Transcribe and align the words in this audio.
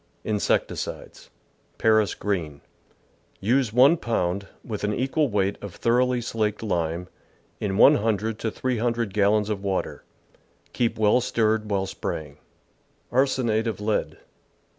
Insecticides 0.23 1.29
Paris 1.77 2.15
Green.— 2.15 2.61
Use 3.49 3.71
1 3.71 3.97
pound, 3.97 4.47
with 4.65 4.83
an 4.83 4.95
equal 4.95 5.27
weight 5.29 5.59
of 5.61 5.75
thoroughly 5.75 6.21
slaked 6.21 6.63
lime, 6.63 7.07
in 7.59 7.77
100 7.77 8.39
to 8.39 8.49
300 8.49 9.13
gallons 9.13 9.47
of 9.51 9.63
water. 9.63 10.03
Keep 10.73 10.97
well 10.97 11.21
stirred 11.21 11.69
while 11.69 11.85
spraying. 11.85 12.39
Arsenate 13.11 13.67
of 13.67 13.79
Lead. 13.79 14.17